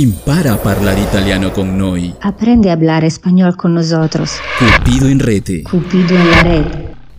Impara 0.00 0.54
a 0.54 0.56
parlare 0.56 1.02
italiano 1.02 1.50
con 1.52 1.76
noi. 1.76 2.14
Aprende 2.22 2.70
a 2.70 2.72
hablar 2.72 3.04
español 3.04 3.54
con 3.54 3.74
nosotros. 3.74 4.30
Cupido 4.58 5.06
in 5.10 5.18
rete. 5.18 5.62
Cupido 5.62 6.14
en 6.16 6.30
la 6.30 6.42
red. 6.42 6.64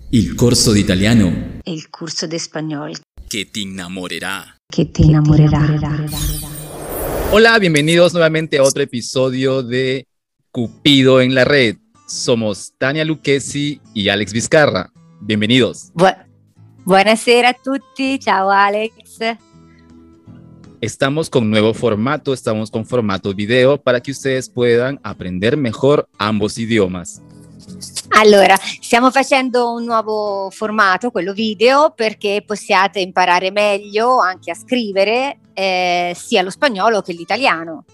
Il 0.09 0.33
corso 0.35 0.71
di 0.71 0.79
italiano 0.79 1.31
El 1.63 1.89
curso 1.91 2.25
de 2.27 2.37
español 2.37 2.97
che 3.29 3.45
ti 3.51 3.61
innamorerà. 3.61 4.55
que 4.67 4.85
te 4.85 5.03
enamorará. 5.03 5.61
Hola, 7.31 7.59
bienvenidos 7.59 8.13
nuevamente 8.13 8.57
a 8.57 8.63
otro 8.63 8.81
episodio 8.81 9.61
de 9.61 10.07
Cupido 10.51 11.21
en 11.21 11.35
la 11.35 11.43
Red. 11.45 11.77
Somos 12.07 12.73
Tania 12.79 13.05
Lucchesi 13.05 13.79
y 13.93 14.09
Alex 14.09 14.33
Vizcarra. 14.33 14.91
Bienvenidos. 15.21 15.91
Bu- 15.93 16.15
buonasera 16.83 17.49
a 17.49 17.53
tutti, 17.53 18.17
ciao 18.17 18.49
Alex. 18.49 19.19
Estamos 20.81 21.29
con 21.29 21.47
nuevo 21.47 21.75
formato, 21.75 22.33
estamos 22.33 22.71
con 22.71 22.87
formato 22.87 23.35
video 23.35 23.79
para 23.79 24.01
que 24.01 24.09
ustedes 24.09 24.49
puedan 24.49 24.99
aprender 25.03 25.55
mejor 25.55 26.09
ambos 26.17 26.57
idiomas. 26.57 27.21
Allora, 28.09 28.59
stiamo 28.81 29.11
facendo 29.11 29.73
un 29.73 29.85
nuovo 29.85 30.49
formato, 30.49 31.11
quello 31.11 31.33
video, 31.33 31.93
perché 31.95 32.43
possiate 32.43 32.99
imparare 32.99 33.51
meglio 33.51 34.19
anche 34.21 34.49
a 34.49 34.55
scrivere 34.55 35.41
eh, 35.53 36.15
sia 36.17 36.41
lo 36.41 36.49
spagnolo 36.49 37.03
che 37.03 37.13
l'italiano. 37.13 37.85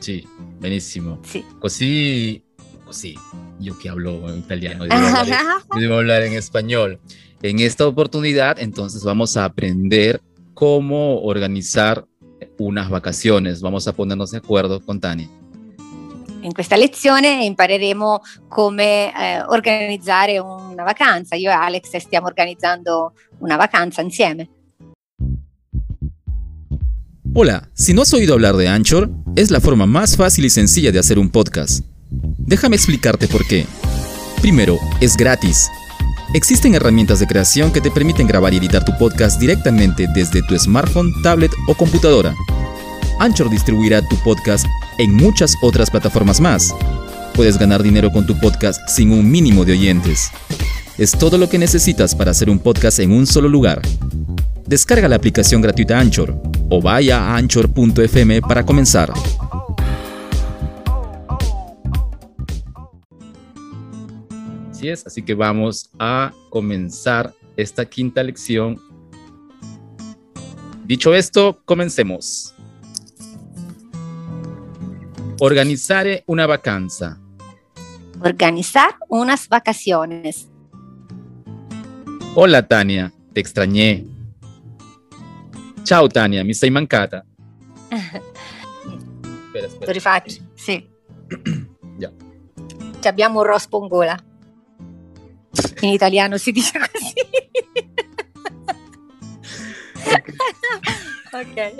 Sí, 0.00 0.26
buenísimo. 0.58 1.20
Sì. 1.22 1.44
Così, 1.60 2.42
così, 2.84 3.16
yo 3.58 3.78
que 3.78 3.88
hablo 3.88 4.34
italiano, 4.34 4.84
debo 4.84 5.06
hablar, 5.06 5.62
debo 5.78 5.94
hablar 5.94 6.24
en 6.24 6.32
español. 6.32 6.98
En 7.40 7.60
esta 7.60 7.86
oportunidad, 7.86 8.58
entonces, 8.58 9.04
vamos 9.04 9.36
a 9.36 9.44
aprender 9.44 10.20
cómo 10.54 11.22
organizar 11.22 12.04
unas 12.58 12.88
vacaciones. 12.88 13.60
Vamos 13.60 13.86
a 13.88 13.92
ponernos 13.92 14.30
de 14.30 14.38
acuerdo 14.38 14.80
con 14.84 15.00
Tania. 15.00 15.28
In 16.42 16.52
questa 16.52 16.76
lezione 16.76 17.44
impareremo 17.44 18.20
come 18.48 19.12
eh, 19.14 19.42
organizzare 19.42 20.38
una 20.38 20.82
vacanza. 20.82 21.36
Io 21.36 21.50
e 21.50 21.54
Alex 21.54 21.96
stiamo 21.98 22.26
organizzando 22.26 23.14
una 23.38 23.56
vacanza 23.56 24.02
insieme. 24.02 24.48
Hola, 27.34 27.70
si 27.72 27.94
no 27.94 28.02
has 28.02 28.12
oído 28.12 28.34
hablar 28.34 28.56
de 28.56 28.68
Anchor, 28.68 29.08
es 29.36 29.50
la 29.50 29.60
forma 29.60 29.86
más 29.86 30.16
fácil 30.16 30.44
y 30.44 30.50
sencilla 30.50 30.92
de 30.92 30.98
hacer 30.98 31.18
un 31.18 31.30
podcast. 31.30 31.84
Déjame 32.10 32.76
explicarte 32.76 33.26
por 33.26 33.46
qué. 33.46 33.64
Primero, 34.42 34.78
es 35.00 35.16
gratis. 35.16 35.70
Existen 36.34 36.74
herramientas 36.74 37.20
de 37.20 37.26
creación 37.26 37.70
que 37.70 37.82
te 37.82 37.90
permiten 37.90 38.26
grabar 38.26 38.54
y 38.54 38.56
editar 38.56 38.82
tu 38.82 38.96
podcast 38.96 39.38
directamente 39.38 40.06
desde 40.14 40.42
tu 40.42 40.58
smartphone, 40.58 41.12
tablet 41.22 41.52
o 41.68 41.74
computadora. 41.74 42.34
Anchor 43.20 43.50
distribuirá 43.50 44.00
tu 44.08 44.16
podcast 44.24 44.64
en 44.98 45.14
muchas 45.14 45.54
otras 45.60 45.90
plataformas 45.90 46.40
más. 46.40 46.74
Puedes 47.34 47.58
ganar 47.58 47.82
dinero 47.82 48.10
con 48.10 48.24
tu 48.24 48.38
podcast 48.40 48.88
sin 48.88 49.10
un 49.12 49.30
mínimo 49.30 49.66
de 49.66 49.72
oyentes. 49.72 50.30
Es 50.96 51.12
todo 51.12 51.36
lo 51.36 51.50
que 51.50 51.58
necesitas 51.58 52.14
para 52.14 52.30
hacer 52.30 52.48
un 52.48 52.58
podcast 52.58 52.98
en 53.00 53.12
un 53.12 53.26
solo 53.26 53.50
lugar. 53.50 53.82
Descarga 54.66 55.08
la 55.08 55.16
aplicación 55.16 55.60
gratuita 55.60 56.00
Anchor 56.00 56.34
o 56.70 56.80
vaya 56.80 57.26
a 57.26 57.36
anchor.fm 57.36 58.40
para 58.40 58.64
comenzar. 58.64 59.12
Así 64.82 64.88
es, 64.90 65.06
así 65.06 65.22
que 65.22 65.34
vamos 65.34 65.88
a 65.96 66.32
comenzar 66.50 67.32
esta 67.56 67.84
quinta 67.84 68.20
lección. 68.20 68.80
Dicho 70.84 71.14
esto, 71.14 71.62
comencemos. 71.64 72.52
Organizare 75.38 76.24
una 76.26 76.48
vacanza. 76.48 77.16
Organizzare 78.24 78.96
unas 79.08 79.48
vacaciones. 79.48 80.48
Hola 82.34 82.66
Tania, 82.66 83.12
te 83.32 83.40
extrañé. 83.40 84.04
Ciao 85.84 86.08
Tania, 86.08 86.42
mi 86.42 86.54
sei 86.54 86.72
mancata. 86.72 87.24
Espera, 87.88 88.22
Lo 89.52 89.66
espera. 89.68 89.92
rifaccio? 89.92 90.42
Sì. 90.56 90.84
Già. 92.00 92.10
Ci 92.98 93.06
abbiamo 93.06 93.42
un 93.42 93.46
rospo 93.46 93.80
in 93.80 93.86
gola. 93.86 94.31
In 95.82 95.90
italiano 95.90 96.36
si 96.38 96.52
dice 96.52 96.78
così. 96.78 97.12
ok. 101.32 101.74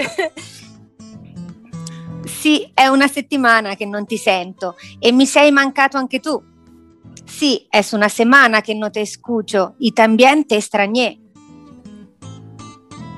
Sì, 2.26 2.70
è 2.74 2.86
una 2.88 3.06
settimana 3.06 3.76
che 3.76 3.86
non 3.86 4.04
ti 4.06 4.16
sento 4.16 4.76
e 4.98 5.12
mi 5.12 5.26
sei 5.26 5.52
mancato 5.52 5.96
anche 5.96 6.18
tu. 6.18 6.42
Sì, 7.24 7.66
es 7.70 7.92
una 7.92 8.08
semana 8.08 8.62
que 8.62 8.74
no 8.74 8.90
te 8.90 9.00
escucho 9.00 9.74
y 9.78 9.92
también 9.92 10.44
te 10.44 10.56
extrañé. 10.56 11.20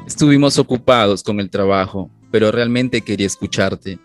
Estuvimos 0.07 0.59
ocupados 0.59 1.23
con 1.23 1.41
il 1.41 1.49
trabajo, 1.49 2.11
però 2.31 2.51
realmente 2.51 3.01
quería 3.01 3.27
escucharte. 3.27 3.99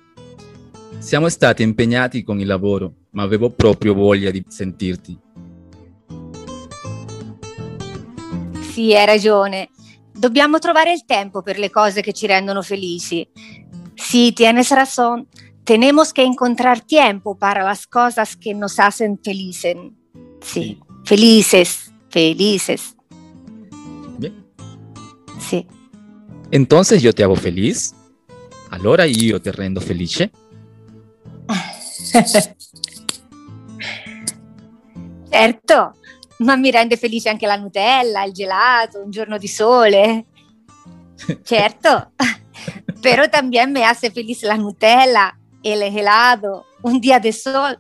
Siamo 1.00 1.28
stati 1.28 1.63
impegnati 1.63 2.23
con 2.23 2.39
il 2.39 2.47
lavoro, 2.47 2.94
ma 3.12 3.23
avevo 3.23 3.50
proprio 3.50 3.94
voglia 3.94 4.31
di 4.31 4.44
sentirti. 4.47 5.18
Sì, 8.79 8.95
hai 8.95 9.06
ragione. 9.06 9.72
Dobbiamo 10.09 10.57
trovare 10.57 10.94
il 10.94 11.03
tempo 11.03 11.41
per 11.41 11.59
le 11.59 11.69
cose 11.69 12.00
che 12.00 12.13
ci 12.13 12.28
rendono 12.28 12.62
felici. 12.62 13.29
Sí, 13.94 14.31
tienes 14.31 14.69
razón. 14.69 15.28
Tenemos 15.66 16.13
que 16.13 16.23
encontrar 16.23 16.79
tiempo 16.79 17.38
para 17.38 17.62
las 17.62 17.85
cosas 17.85 18.38
que 18.38 18.53
nos 18.53 18.79
hacen 18.79 19.19
felices. 19.22 19.75
Sí, 20.39 20.79
felices, 21.03 21.91
felices. 22.07 22.95
Bien. 24.18 24.45
Sí. 25.41 25.68
Entonces 26.50 27.01
yo 27.01 27.12
te 27.12 27.23
hago 27.23 27.35
feliz? 27.35 27.94
Allora 28.69 29.03
io 29.03 29.41
ti 29.41 29.51
rendo 29.51 29.81
felice? 29.81 30.31
Certo, 35.31 35.94
ma 36.39 36.55
mi 36.55 36.72
rende 36.72 36.97
felice 36.97 37.29
anche 37.29 37.45
la 37.45 37.55
Nutella, 37.55 38.23
il 38.23 38.33
gelato, 38.33 39.01
un 39.03 39.11
giorno 39.11 39.38
di 39.38 39.47
sole. 39.47 40.25
Certo, 41.44 42.11
pero 43.01 43.29
también 43.29 43.72
me 43.72 43.83
hace 43.83 44.09
feliz 44.11 44.44
la 44.44 44.55
Nutella, 44.55 45.38
el 45.61 45.81
helado, 45.81 46.66
un 46.81 47.00
día 47.00 47.19
de 47.19 47.31
sol. 47.31 47.77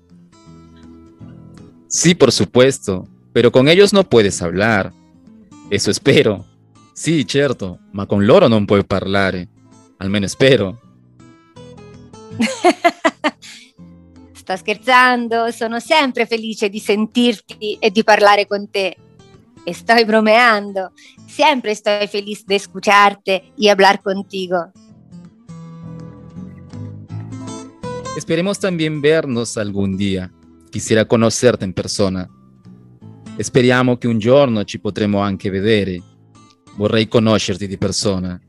Sí, 1.87 2.13
por 2.15 2.31
supuesto, 2.31 3.07
pero 3.31 3.51
con 3.51 3.67
ellos 3.67 3.93
no 3.93 4.03
puedes 4.03 4.41
hablar. 4.41 4.91
Eso 5.69 5.89
espero. 5.89 6.45
Sì, 6.93 7.25
certo, 7.25 7.79
ma 7.91 8.05
con 8.05 8.25
loro 8.25 8.47
non 8.47 8.65
puoi 8.65 8.83
parlare. 8.83 9.47
Almeno 9.97 10.27
spero. 10.27 10.79
Sto 14.49 14.57
scherzando, 14.57 15.51
sono 15.51 15.79
sempre 15.79 16.25
felice 16.25 16.69
di 16.69 16.79
sentirti 16.79 17.77
e 17.79 17.91
di 17.91 18.03
parlare 18.03 18.47
con 18.47 18.67
te. 18.71 18.97
Estoy 19.63 20.05
bromeando, 20.05 20.91
siempre 21.27 21.69
estoy 21.69 22.07
feliz 22.07 22.43
de 22.47 22.55
escucharte 22.55 23.51
y 23.55 23.67
hablar 23.67 24.01
contigo. 24.01 24.71
Esperemos 28.17 28.57
también 28.57 29.01
vernos 29.01 29.55
algún 29.55 29.95
día. 29.95 30.31
Quisiera 30.71 31.05
conoscerti 31.05 31.65
in 31.65 31.73
persona. 31.73 32.27
Speriamo 33.37 33.97
che 33.97 34.07
un 34.07 34.17
giorno 34.17 34.63
ci 34.63 34.79
potremo 34.79 35.19
anche 35.19 35.51
vedere. 35.51 36.01
Vorrei 36.75 37.07
conoscerti 37.07 37.67
di 37.67 37.77
persona. 37.77 38.41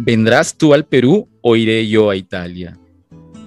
¿Vendrás 0.00 0.54
tú 0.54 0.74
al 0.74 0.84
Perú 0.84 1.26
o 1.40 1.56
iré 1.56 1.88
yo 1.88 2.10
a 2.10 2.14
Italia? 2.14 2.78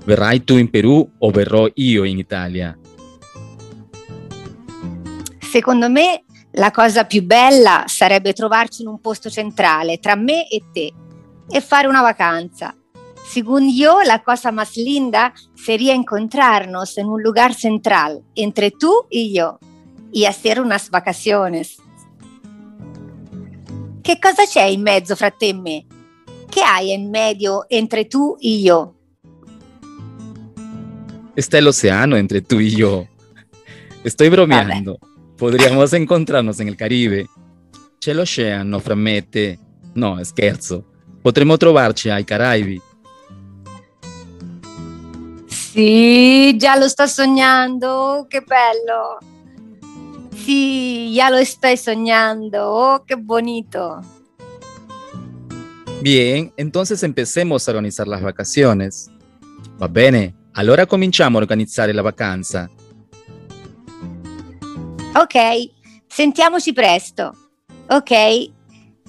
¿Verrai 0.03 0.43
tu 0.43 0.57
in 0.57 0.69
Perù 0.69 1.07
o 1.19 1.29
verrò 1.29 1.67
io 1.75 2.03
in 2.03 2.17
Italia? 2.17 2.77
Secondo 5.39 5.89
me 5.89 6.23
la 6.51 6.71
cosa 6.71 7.05
più 7.05 7.23
bella 7.23 7.83
sarebbe 7.85 8.33
trovarci 8.33 8.81
in 8.81 8.87
un 8.87 8.99
posto 8.99 9.29
centrale 9.29 9.99
tra 9.99 10.15
me 10.15 10.47
e 10.47 10.63
te 10.71 10.91
e 11.47 11.61
fare 11.61 11.87
una 11.87 12.01
vacanza. 12.01 12.75
Según 13.23 13.69
yo, 13.69 14.01
la 14.01 14.21
cosa 14.23 14.51
más 14.51 14.75
linda 14.75 15.33
sería 15.53 15.93
encontrarnos 15.93 16.97
en 16.97 17.07
un 17.07 17.21
lugar 17.21 17.53
central 17.53 18.23
entre 18.35 18.71
tú 18.71 19.05
y 19.09 19.33
yo 19.33 19.59
y 20.11 20.25
hacer 20.25 20.59
unas 20.59 20.89
vacaciones. 20.89 21.77
Che 24.01 24.19
cosa 24.19 24.45
c'è 24.45 24.63
in 24.63 24.81
mezzo 24.81 25.15
fra 25.15 25.29
te 25.29 25.49
e 25.49 25.53
me? 25.53 25.85
Che 26.49 26.61
hai 26.61 26.91
in 26.91 27.09
medio 27.09 27.65
entre 27.69 28.05
tú 28.05 28.35
y 28.39 28.63
yo? 28.63 29.00
Está 31.35 31.57
el 31.57 31.67
océano 31.67 32.17
entre 32.17 32.41
tú 32.41 32.59
y 32.59 32.71
yo. 32.75 33.07
Estoy 34.03 34.29
bromeando. 34.29 34.99
Podríamos 35.37 35.93
encontrarnos 35.93 36.59
en 36.59 36.67
el 36.67 36.75
Caribe. 36.75 37.27
C'è 37.99 38.13
l'oceano 38.13 38.79
fra 38.79 38.95
me 38.95 39.21
te. 39.21 39.59
No, 39.93 40.23
scherzo. 40.23 40.83
Potremmo 41.21 41.55
trovarci 41.57 42.09
ai 42.09 42.23
Caraibi. 42.23 42.81
Sì, 45.47 46.57
già 46.57 46.75
lo 46.75 46.87
sto 46.87 47.05
sognando, 47.05 48.25
che 48.27 48.41
bello. 48.41 49.19
Sì, 50.33 51.11
ya 51.13 51.29
lo 51.29 51.37
estoy 51.37 51.77
soñando, 51.77 52.57
oh, 52.57 53.03
qué 53.05 53.15
bonito. 53.15 54.01
Bien, 56.01 56.51
entonces 56.57 57.03
empecemos 57.03 57.67
a 57.67 57.71
organizar 57.71 58.07
las 58.07 58.23
vacaciones. 58.23 59.11
Va 59.79 59.87
bene, 59.87 60.33
allora 60.53 60.85
cominciamo 60.85 61.37
a 61.37 61.41
organizzare 61.41 61.93
la 61.93 62.01
vacanza. 62.01 62.69
Ok, 65.13 65.35
sentiamoci 66.07 66.73
presto. 66.73 67.35
Ok, 67.89 68.11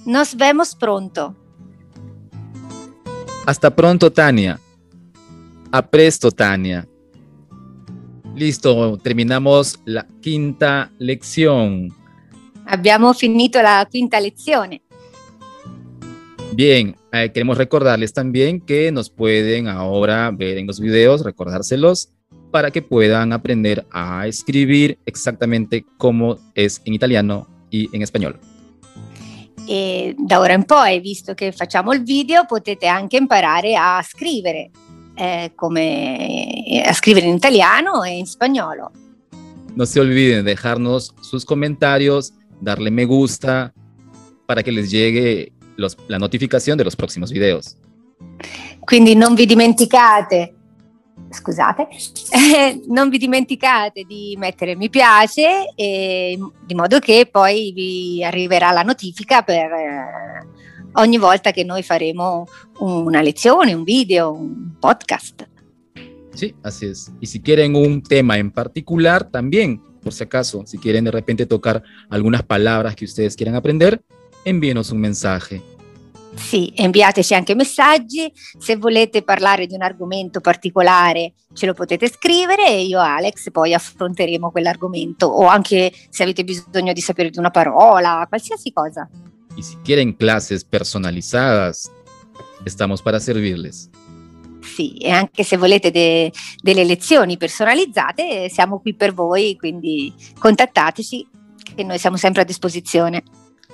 nos 0.05 0.35
vemos 0.35 0.75
pronto. 0.75 1.35
Hasta 3.45 3.71
pronto, 3.71 4.11
Tania. 4.11 4.59
A 5.71 5.81
presto, 5.81 6.31
Tania. 6.31 6.87
Listo, 8.35 8.97
terminamos 9.01 9.79
la 9.85 10.05
quinta 10.21 10.91
lección. 10.97 11.93
Abbiamo 12.65 13.13
finito 13.13 13.61
la 13.61 13.85
quinta 13.89 14.19
lezione. 14.19 14.82
Bien, 16.55 16.95
eh, 17.11 17.31
queremos 17.33 17.57
recordarles 17.57 18.13
también 18.13 18.61
que 18.61 18.91
nos 18.91 19.09
pueden 19.09 19.67
ahora 19.67 20.29
ver 20.29 20.59
en 20.59 20.67
los 20.67 20.79
videos, 20.79 21.23
recordárselos, 21.23 22.09
para 22.51 22.69
que 22.69 22.83
puedan 22.83 23.33
aprender 23.33 23.87
a 23.89 24.27
escribir 24.27 24.99
exactamente 25.07 25.83
como 25.97 26.37
es 26.53 26.79
en 26.85 26.93
italiano 26.93 27.47
y 27.71 27.89
en 27.95 28.03
español. 28.03 28.39
E 29.67 30.13
da 30.19 30.39
ora 30.39 30.53
in 30.53 30.65
poi, 30.65 30.99
visto 30.99 31.33
che 31.33 31.51
facciamo 31.51 31.91
il 31.91 32.03
video, 32.03 32.45
potete 32.45 32.85
anche 32.85 33.17
imparare 33.17 33.75
a 33.75 34.03
scrivere, 34.07 34.69
eh, 35.15 35.53
come, 35.55 36.83
a 36.85 36.93
scrivere 36.93 37.25
in 37.25 37.35
italiano 37.35 38.03
e 38.03 38.17
in 38.17 38.27
spagnolo. 38.27 38.91
No 39.73 39.85
se 39.87 39.99
olviden 39.99 40.43
de 40.43 40.51
dejarnos 40.51 41.15
sus 41.21 41.45
comentarios, 41.45 42.33
darle 42.61 42.91
me 42.91 43.05
gusta 43.05 43.73
para 44.45 44.61
que 44.61 44.71
les 44.71 44.91
llegue 44.91 45.51
los, 45.75 45.97
la 46.07 46.19
notificación 46.19 46.77
de 46.77 46.83
los 46.83 46.95
próximos 46.95 47.31
videos. 47.31 47.77
Quindi 48.79 49.15
non 49.15 49.33
vi 49.33 49.45
dimenticate, 49.45 50.55
scusate, 51.29 51.87
eh, 52.31 52.81
non 52.87 53.09
vi 53.09 53.17
dimenticate 53.17 54.03
di 54.03 54.35
mettere 54.37 54.75
mi 54.75 54.89
piace 54.89 55.73
e, 55.75 56.37
di 56.65 56.73
modo 56.75 56.99
che 56.99 57.27
poi 57.31 57.71
vi 57.71 58.23
arriverà 58.23 58.71
la 58.71 58.83
notifica 58.83 59.41
per 59.41 59.71
eh, 59.71 60.47
ogni 60.93 61.17
volta 61.17 61.51
che 61.51 61.63
noi 61.63 61.81
faremo 61.81 62.45
una 62.79 63.21
lezione, 63.21 63.73
un 63.73 63.83
video, 63.83 64.31
un 64.31 64.75
podcast. 64.79 65.47
Sí, 66.33 66.55
así 66.63 66.87
es. 66.87 67.11
Y 67.19 67.27
si 67.27 67.39
quieren 67.39 67.75
un 67.75 68.01
tema 68.01 68.37
en 68.37 68.51
particular, 68.51 69.29
también, 69.29 69.81
por 70.01 70.13
si 70.13 70.23
acaso, 70.23 70.63
si 70.65 70.77
quieren 70.79 71.03
de 71.03 71.11
repente 71.11 71.45
tocar 71.45 71.83
algunas 72.09 72.43
palabras 72.43 72.95
que 72.95 73.05
ustedes 73.05 73.35
quieran 73.35 73.55
aprender, 73.55 74.01
envíenos 74.45 74.91
un 74.91 74.99
mensaje. 74.99 75.61
Sì, 76.35 76.73
inviateci 76.77 77.35
anche 77.35 77.53
messaggi, 77.53 78.31
se 78.57 78.75
volete 78.75 79.21
parlare 79.21 79.67
di 79.67 79.75
un 79.75 79.83
argomento 79.83 80.41
particolare 80.41 81.33
ce 81.53 81.67
lo 81.67 81.73
potete 81.73 82.09
scrivere 82.09 82.67
e 82.67 82.85
io 82.85 82.99
e 82.99 83.05
Alex 83.05 83.51
poi 83.51 83.73
affronteremo 83.73 84.49
quell'argomento 84.49 85.27
o 85.27 85.45
anche 85.45 85.93
se 86.09 86.23
avete 86.23 86.43
bisogno 86.43 86.91
di 86.91 87.01
sapere 87.01 87.29
di 87.29 87.37
una 87.37 87.51
parola, 87.51 88.25
qualsiasi 88.27 88.71
cosa. 88.71 89.07
Y 89.55 89.61
si 89.61 89.77
quieren 89.83 90.13
clases 90.13 90.63
personalizadas, 90.63 91.91
estamos 92.65 93.03
para 93.03 93.19
servirles. 93.19 93.89
Sì, 94.61 94.97
e 94.97 95.11
anche 95.11 95.43
se 95.43 95.57
volete 95.57 95.91
de- 95.91 96.31
delle 96.59 96.83
lezioni 96.83 97.37
personalizzate 97.37 98.49
siamo 98.49 98.79
qui 98.79 98.95
per 98.95 99.13
voi, 99.13 99.55
quindi 99.55 100.11
contattateci 100.39 101.27
che 101.75 101.83
noi 101.83 101.99
siamo 101.99 102.17
sempre 102.17 102.41
a 102.41 102.45
disposizione. 102.45 103.23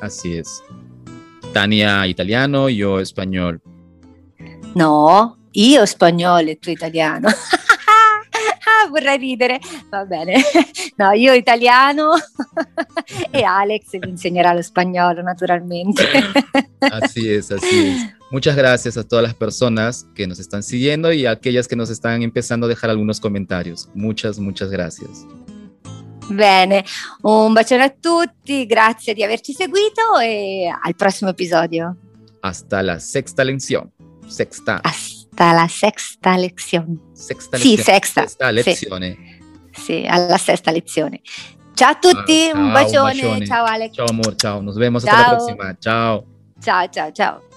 Así 0.02 0.38
es. 0.38 0.64
Tania 1.54 2.06
italiano, 2.08 2.70
yo 2.70 3.00
español. 3.00 3.62
No, 4.76 5.38
io 5.52 5.86
spagnolo 5.86 6.50
e 6.50 6.56
tu 6.58 6.70
italiano. 6.70 7.28
Ah, 7.28 8.88
vorrei 8.90 9.18
ridere, 9.18 9.60
va 9.92 10.06
bene. 10.06 10.42
No, 10.96 11.12
io 11.12 11.34
italiano 11.34 12.14
e 13.32 13.44
Alex 13.44 13.98
vi 13.98 14.10
insegnerà 14.10 14.54
lo 14.54 14.62
spagnolo 14.62 15.22
naturalmente. 15.22 16.04
Así 16.80 17.30
es, 17.30 17.52
así 17.52 17.88
es. 17.88 18.16
Muchas 18.32 18.56
gracias 18.56 18.96
a 18.96 19.04
todas 19.06 19.24
las 19.24 19.34
personas 19.34 20.08
que 20.16 20.28
nos 20.28 20.40
están 20.40 20.64
siguiendo 20.64 21.12
y 21.12 21.26
a 21.26 21.32
aquellas 21.32 21.68
que 21.68 21.76
nos 21.76 21.90
están 21.90 22.22
empezando 22.22 22.68
a 22.68 22.70
dejar 22.70 22.90
algunos 22.90 23.20
comentarios. 23.20 23.90
Muchas, 23.94 24.40
muchas 24.40 24.70
gracias. 24.70 25.26
Bene, 26.30 26.84
un 27.22 27.54
bacione 27.54 27.84
a 27.84 27.90
tutti, 28.00 28.66
grazie 28.66 29.14
di 29.14 29.24
averci 29.24 29.54
seguito 29.54 30.18
e 30.22 30.68
al 30.68 30.96
prossimo 30.96 31.32
episodio. 31.32 31.96
Hasta 32.42 32.82
la 32.82 33.00
sexta 33.00 33.44
lección. 33.44 33.90
Sexta. 34.28 34.80
Hasta 34.84 35.52
la 35.52 35.68
sexta 35.68 36.36
lezione. 36.38 36.98
Sexta 37.14 37.58
Sì, 37.58 37.76
lezione. 37.76 37.84
sexta. 37.84 38.22
Sexta 38.22 38.48
sì. 38.48 38.54
lezione. 38.54 39.18
Sì, 39.72 40.06
alla 40.08 40.38
sesta 40.38 40.72
lezione. 40.72 41.22
Ciao 41.74 41.92
a 41.92 41.96
tutti, 41.96 42.48
Ciao, 42.50 42.58
un 42.58 42.66
un 42.66 42.72
bacione, 42.74 43.14
bacione. 43.22 43.46
ciao 43.46 43.66
Alex. 43.66 43.94
Chao, 43.94 44.06
amor. 44.08 44.36
Chao. 44.36 44.62
Nos 44.62 44.76
vemos 44.78 45.04
hasta 45.06 45.16
Chao. 45.16 45.32
la 45.32 45.36
próxima. 45.38 45.78
Chao. 45.80 46.26
Ciao, 46.62 46.88
ciao, 46.90 47.12
ciao. 47.12 47.49